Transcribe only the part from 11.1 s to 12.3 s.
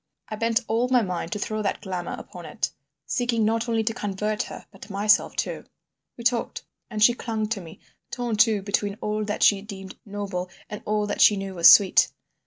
she knew was sweet.